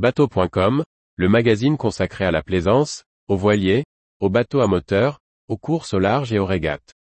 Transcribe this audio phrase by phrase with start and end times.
[0.00, 0.82] Bateau.com,
[1.16, 3.84] le magazine consacré à la plaisance, aux voiliers,
[4.18, 6.94] aux bateaux à moteur, aux courses au large et aux régates.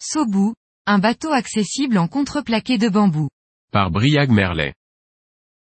[0.00, 0.54] Sobu,
[0.86, 3.28] un bateau accessible en contreplaqué de bambou.
[3.70, 4.74] Par Briag Merlet.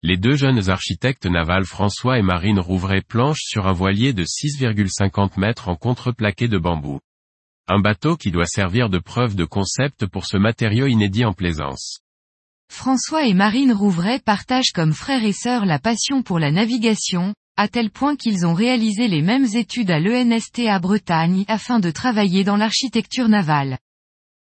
[0.06, 5.40] Les deux jeunes architectes navals François et Marine Rouvray planchent sur un voilier de 6,50
[5.40, 7.00] mètres en contreplaqué de bambou.
[7.70, 12.02] Un bateau qui doit servir de preuve de concept pour ce matériau inédit en plaisance.
[12.70, 17.70] François et Marine Rouvray partagent comme frères et sœurs la passion pour la navigation, à
[17.70, 22.44] tel point qu'ils ont réalisé les mêmes études à l'ENST à Bretagne afin de travailler
[22.44, 23.78] dans l'architecture navale.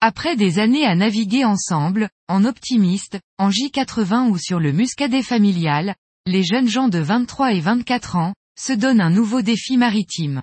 [0.01, 5.95] Après des années à naviguer ensemble, en optimiste, en J80 ou sur le Muscadet familial,
[6.25, 10.41] les jeunes gens de 23 et 24 ans, se donnent un nouveau défi maritime.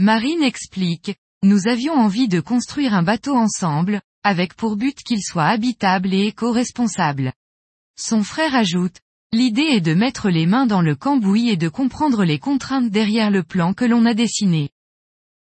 [0.00, 5.46] Marine explique, nous avions envie de construire un bateau ensemble, avec pour but qu'il soit
[5.46, 7.32] habitable et éco-responsable.
[7.96, 8.96] Son frère ajoute,
[9.32, 13.30] l'idée est de mettre les mains dans le cambouis et de comprendre les contraintes derrière
[13.30, 14.70] le plan que l'on a dessiné.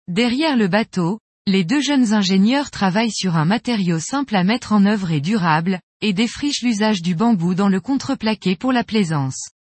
[0.07, 4.87] Derrière le bateau, les deux jeunes ingénieurs travaillent sur un matériau simple à mettre en
[4.87, 9.51] œuvre et durable, et défrichent l'usage du bambou dans le contreplaqué pour la plaisance.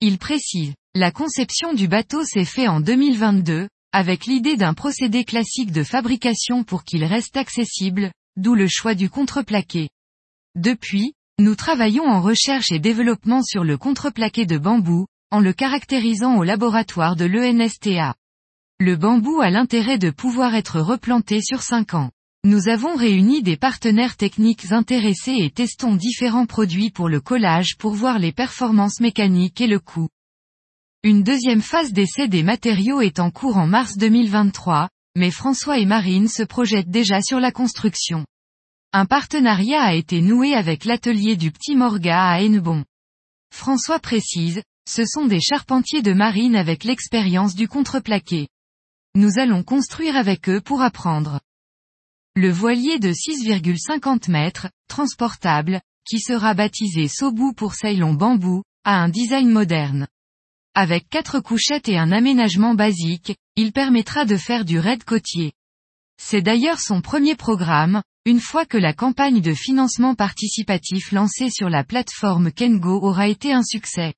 [0.00, 5.70] Ils précisent, la conception du bateau s'est fait en 2022, avec l'idée d'un procédé classique
[5.70, 9.88] de fabrication pour qu'il reste accessible, d'où le choix du contreplaqué.
[10.56, 16.36] Depuis, nous travaillons en recherche et développement sur le contreplaqué de bambou, en le caractérisant
[16.38, 18.14] au laboratoire de l'ENSTA.
[18.82, 22.10] Le bambou a l'intérêt de pouvoir être replanté sur 5 ans.
[22.44, 27.92] Nous avons réuni des partenaires techniques intéressés et testons différents produits pour le collage pour
[27.92, 30.08] voir les performances mécaniques et le coût.
[31.02, 35.84] Une deuxième phase d'essai des matériaux est en cours en mars 2023, mais François et
[35.84, 38.24] Marine se projettent déjà sur la construction.
[38.94, 42.86] Un partenariat a été noué avec l'atelier du Petit Morga à Hennebon.
[43.54, 48.48] François précise, ce sont des charpentiers de marine avec l'expérience du contreplaqué.
[49.16, 51.40] Nous allons construire avec eux pour apprendre.
[52.36, 59.08] Le voilier de 6,50 mètres, transportable, qui sera baptisé Sobu pour Ceylon Bambou, a un
[59.08, 60.06] design moderne.
[60.74, 65.54] Avec quatre couchettes et un aménagement basique, il permettra de faire du raid côtier.
[66.22, 71.68] C'est d'ailleurs son premier programme, une fois que la campagne de financement participatif lancée sur
[71.68, 74.14] la plateforme Kengo aura été un succès.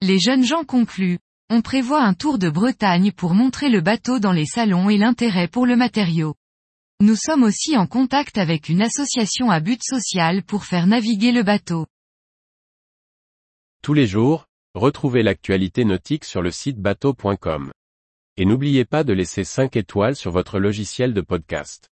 [0.00, 1.18] Les jeunes gens concluent,
[1.54, 5.48] on prévoit un tour de Bretagne pour montrer le bateau dans les salons et l'intérêt
[5.48, 6.34] pour le matériau.
[7.00, 11.42] Nous sommes aussi en contact avec une association à but social pour faire naviguer le
[11.42, 11.86] bateau.
[13.82, 17.70] Tous les jours, retrouvez l'actualité nautique sur le site bateau.com.
[18.38, 21.91] Et n'oubliez pas de laisser 5 étoiles sur votre logiciel de podcast.